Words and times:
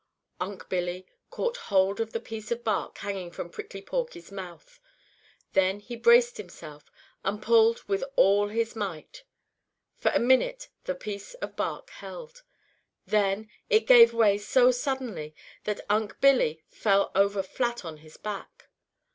Unc' 0.39 0.67
Billy 0.67 1.05
caught 1.29 1.57
hold 1.69 1.99
of 1.99 2.11
the 2.11 2.19
piece 2.19 2.49
of 2.49 2.63
bark 2.63 2.97
hanging 2.97 3.29
from 3.29 3.51
Prickly 3.51 3.83
Porky's 3.83 4.31
mouth. 4.31 4.79
Then 5.53 5.79
he 5.79 5.95
braced 5.95 6.37
himself 6.37 6.91
and 7.23 7.39
pulled 7.39 7.83
with 7.83 8.03
all 8.15 8.47
his 8.47 8.75
might. 8.75 9.25
For 9.99 10.09
a 10.09 10.17
minute 10.19 10.69
the 10.85 10.95
piece 10.95 11.35
of 11.35 11.55
bark 11.55 11.91
held. 11.91 12.41
Then 13.05 13.47
it 13.69 13.81
gave 13.85 14.11
way 14.11 14.39
so 14.39 14.71
suddenly 14.71 15.35
that 15.65 15.85
Unc' 15.87 16.19
Billy 16.19 16.63
fell 16.67 17.11
over 17.13 17.43
flat 17.43 17.85
on 17.85 17.97
his 17.97 18.17
back. 18.17 18.69